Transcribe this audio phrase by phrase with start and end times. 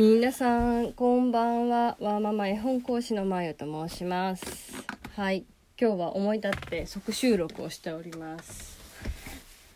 [0.00, 1.98] 皆さんこんばんは。
[2.00, 4.72] わーママ絵本講師のまゆと申します。
[5.14, 5.44] はい。
[5.78, 8.78] 今日は思い立って即収録をしております。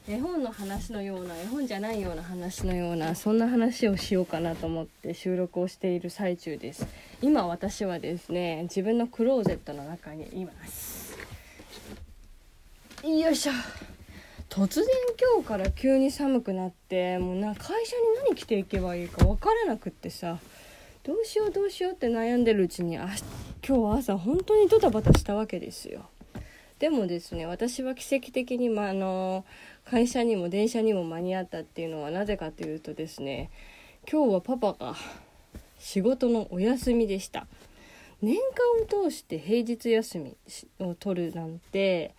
[0.08, 6.86] 絵本の話のような絵本じゃないような話のようなそんな話をしようかなと思って収録をしている最中です。
[7.20, 11.18] 今私はですね自分のクローゼットの中にいます。
[13.02, 13.52] よいしょ。
[14.48, 14.86] 突然
[15.34, 20.38] 今日から急に寒くなってもうな会社に何着ていけばいいか分からなくってさ
[21.02, 23.08] どうしようどうしようって悩んでるうちにあ
[23.66, 26.08] 今日朝本当にドタバタしたわけですよ。
[26.78, 29.44] でもですね私は奇跡的に、まあの
[29.84, 33.50] 会社にも電車にも間に合ったっていうのはなぜかというとですね
[34.10, 34.94] 今日はパパが
[35.78, 37.46] 仕事のお休みでした。
[38.22, 38.36] 年
[38.88, 40.36] 間を通して平日休み
[40.78, 42.14] を取るなんて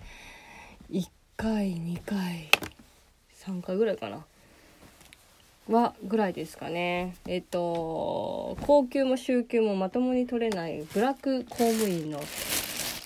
[0.92, 1.08] 1
[1.38, 2.50] 1回2回
[3.44, 4.26] 3回ぐらいかな。
[5.68, 7.16] はぐらいですかね。
[7.28, 12.22] えっと高級も週休もまともに取れないブラック公務員の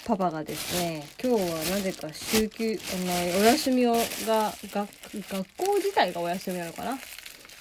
[0.05, 4.87] パパがですね今日はなぜか週休あのお休みをが学
[5.27, 6.93] 学校自体がお休みなのかな？
[6.93, 6.97] っ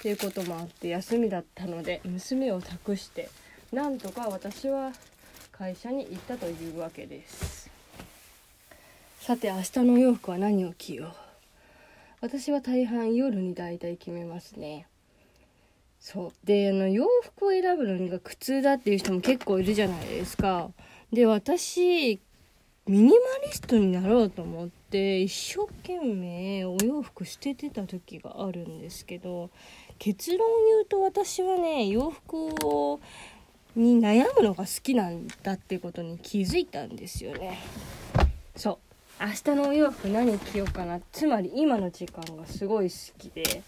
[0.01, 3.29] ていうこともあって休みだったので娘を託して
[3.73, 4.91] なんとか私は
[5.51, 7.78] 会社に行ったというわけです。
[9.29, 11.09] さて明日のお洋服は何を着よう？
[12.19, 14.87] 私は大半夜に大体決めますね。
[15.99, 16.47] そう。
[16.47, 20.71] であの洋服を選ぶのが苦痛だっていう人も結構いるじゃないですか。
[21.13, 22.19] で私
[22.87, 23.13] ミニマ
[23.45, 29.51] リストになろうと思って一生懸命お洋服捨ててた時があるんですけど
[29.99, 32.99] 結論言うと私はね洋服を
[33.75, 37.59] に悩むのが好きなんだってことに気づいたんですよね。
[38.55, 38.88] そう。
[39.21, 41.01] 明日のお洋服何着ようかな。
[41.11, 43.61] つまり今の時間がすごい好きで。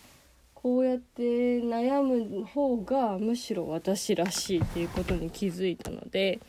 [0.54, 6.40] こうやって悩む方がむしろ私らしいっていうことに気づいたので。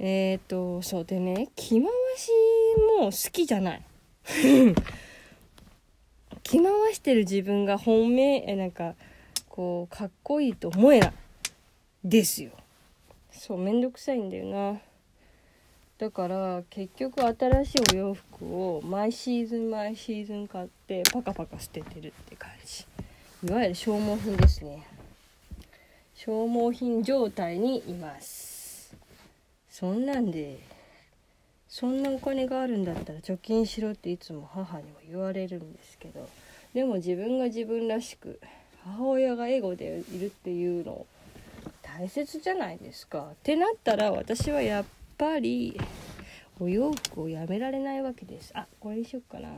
[0.00, 2.30] えっ、ー、とそうでね着回し
[2.98, 3.82] も好きじゃない。
[6.42, 8.96] 着回してる自分が本命えなんか
[9.48, 11.12] こうかっこいいと思えない。
[12.02, 12.50] ですよ。
[13.30, 14.80] そうめんどくさいんだよな。
[15.98, 22.86] だから結局新しいお洋服を毎シーズン毎シーズン買ってパカパカ捨ててるって感じ。
[23.44, 24.86] いわゆる消耗品ですね。
[26.14, 28.94] 消耗品状態にいます。
[29.68, 30.58] そんなんで
[31.68, 36.28] そんなお金があるんだったら貯金しろっていつも母にも言われるんですけど
[36.74, 38.40] でも自分が自分らしく
[38.84, 41.06] 母親がエゴでいるっていうの
[41.82, 43.30] 大切じゃないですか。
[43.32, 44.84] ってなったら私はやっ
[45.18, 45.78] ぱり
[46.60, 48.52] お洋服をやめられないわけです。
[48.54, 49.48] あこれにしよっかな。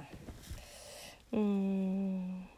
[1.32, 2.48] うーん。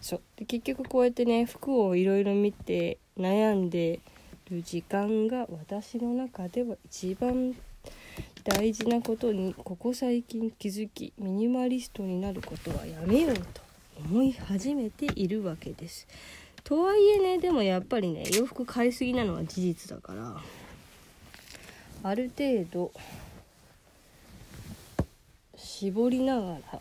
[0.00, 0.20] そう。
[0.36, 4.00] で結局こうやってね服をいろいろ見て悩んで
[4.50, 7.54] る時間が私の中では一番
[8.44, 13.44] 大事なことにここ最近気づきミニマリストになることはやめようと
[14.04, 16.06] 思い始めているわけです。
[16.64, 20.40] とはいえねでもやっぱりね洋服買いすぎなのは事実だから。
[22.04, 22.92] ある程度
[25.56, 26.80] 絞りながら。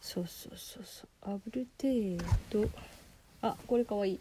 [0.00, 1.08] そうそうそうそう。
[1.22, 2.16] ある程
[2.50, 2.68] 度。
[3.42, 4.20] あこれかわいい。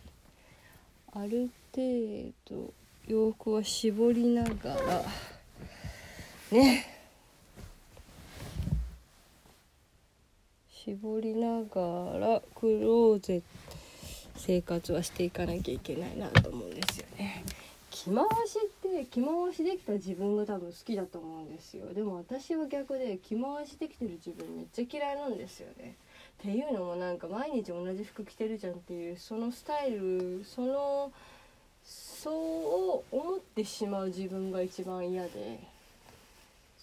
[1.13, 2.73] ある程度
[3.07, 5.03] 洋服は絞りながら。
[6.51, 6.85] ね。
[10.71, 13.45] 絞りながらクローゼット。
[14.35, 17.43] 生活はしていかなきゃいけないなと思うんですよね。
[17.91, 21.93] 着回しって着回しできた自分が多分好きだと思うんですよ。
[21.93, 25.95] でも私は逆で着回しできてる自分めっちゃ嫌いなんですよね。
[26.39, 31.11] っていうのもなんか毎日同じ服着てるじゃんっていうそのスタイルその
[31.83, 35.59] そう思ってしまう自分が一番嫌で。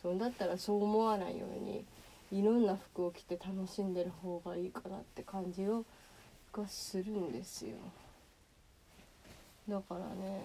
[0.03, 1.85] そうだったらそう思わないように
[2.31, 5.85] いろんな服を着て楽しんでる方がいいかなって感じを
[6.53, 7.77] がするんですよ。
[9.69, 10.43] だからね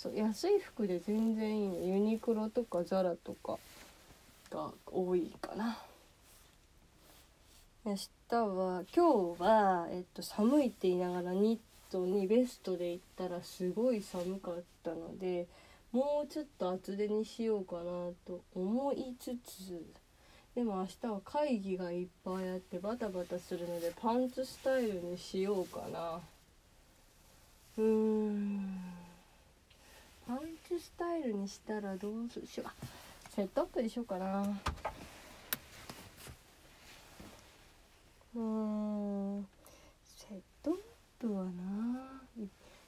[0.00, 1.86] そう安い服で全然いいね。
[1.88, 3.58] ユニクロとかザラとか
[4.50, 5.76] が多いかな。
[7.84, 7.96] 明
[8.30, 15.46] 日は今日は、えっと、寒いって言いながらニットにベストで行ったらすごい寒かったので
[15.92, 17.82] もうちょっと厚手にしようかな
[18.26, 19.82] と思いつつ
[20.54, 26.20] でも明日は会議がいっぱいあってバタバタするのでパンツスタイルにしようかな。
[27.76, 28.99] うーん。
[30.30, 32.46] パンツスタイルにしたらどうする？
[32.46, 34.46] しようセットアップにしようかな。
[38.36, 39.46] うん
[40.06, 40.76] セットアッ
[41.18, 41.50] プはな。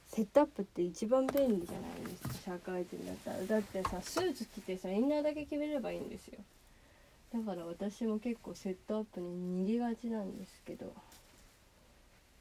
[0.07, 3.45] セットアップって一番便利じゃないですか社会人だったら。
[3.45, 6.39] だってさスーツ着てさインナーだけ決めればいいんですよ。
[7.33, 10.93] だから私も結構セットアップに逃げがちなんですけど。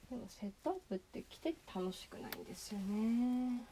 [0.08, 3.62] でもセットアップって着て楽しくないんですよね。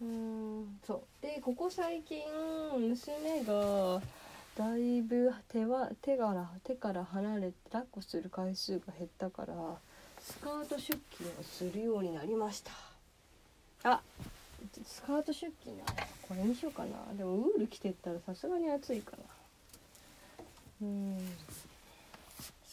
[0.00, 1.22] うんそう。
[1.22, 2.22] でここ最近
[2.78, 4.02] 娘が
[4.56, 9.54] だいぶ手は手から手から離れて抱っこする回数が減ったから
[10.20, 12.72] スカート出勤をするようになりました。
[13.84, 14.00] あ
[14.84, 15.84] スカート出勤な
[16.28, 17.14] これにしようかな。
[17.16, 19.22] でもウール着てったらさすがに暑いかな
[20.82, 21.18] うん。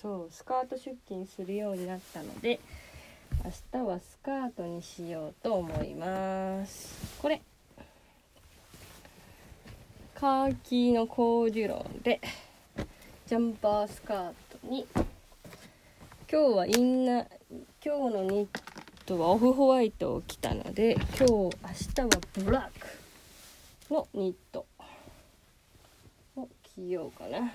[0.01, 2.59] そうスカート出勤するようになったので
[3.45, 7.19] 明日はスカートにしようと思います。
[7.21, 7.41] これ。
[10.15, 12.21] カーキのコーデュロンで
[13.27, 14.87] ジャンパースカートに。
[16.31, 17.27] 今日はインナー
[17.85, 18.47] 今日のニッ
[19.05, 21.51] トはオフホワイトを着たので今日明
[21.95, 22.09] 日は
[22.45, 24.65] ブラックのニット
[26.37, 27.51] を着ようかな。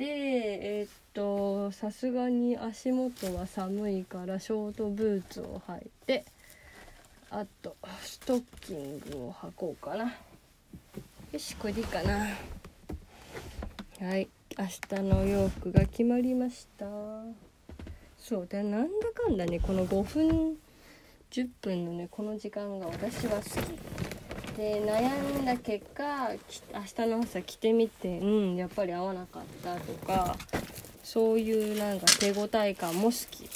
[0.00, 6.24] でえー、っとさすがに足元は寒いからショートブーツを履いて
[7.30, 10.14] あとストッキングを履こうかな。
[11.32, 12.28] よしこれでいいかな。
[14.00, 14.26] はい
[14.58, 16.86] 明日の洋服が決まりました。
[18.18, 20.56] そうでなんだかんだねこの5分
[21.30, 24.09] 10分のねこの時間が私は好き。
[24.60, 26.28] で悩んだ結果
[26.74, 30.36] 明日の朝着てみてうんやっぱり合わなかったとか
[31.02, 33.48] そういうなんか手応え感も好き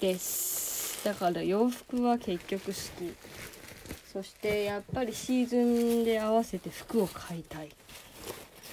[0.00, 1.04] です。
[1.04, 2.78] だから洋服は結局好き。
[4.12, 7.68] そしてやっぱりシーズンで合わせて服を買いたい。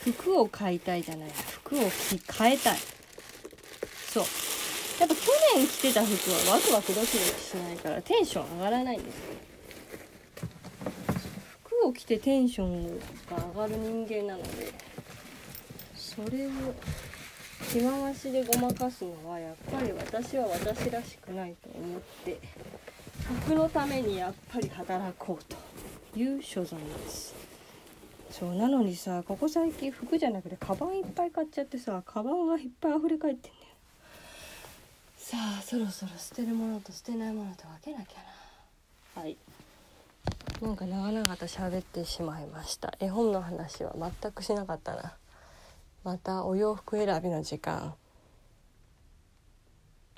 [0.01, 1.81] 服を買いたいじゃない服を
[2.27, 2.77] 買えたい。
[4.11, 4.23] そう。
[4.99, 5.21] やっぱ去
[5.55, 6.11] 年着てた服
[6.49, 9.48] はワクワクドキドキしないからテンション上がらないんですよ。
[11.89, 12.99] を着てテンション
[13.29, 14.71] が上がる人間なので
[15.95, 16.49] それを
[17.71, 22.39] 着回しでごまかすのはやっぱり私は私らしくないと思って
[23.43, 25.53] 服のためにやっぱり働こう
[26.13, 27.35] という所存です。
[28.31, 33.63] そうなのにさここ最近服じゃなくてカバンいっぱい買っちゃってさカバンがいっぱい溢れ返ってんだよ。
[35.17, 38.17] さあそろそろ捨てるものと捨てないものと分けなきゃ
[39.15, 39.21] な。
[39.23, 39.35] はい。
[40.61, 45.13] なんか長々と喋ってしまいました絵本の話は全くしなかったな
[46.03, 47.95] またお洋服選びの時間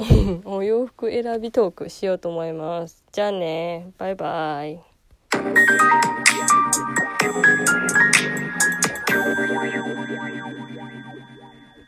[0.45, 3.03] お洋服選びトークしようと思います。
[3.11, 3.91] じゃあね。
[3.97, 4.81] バイバイ。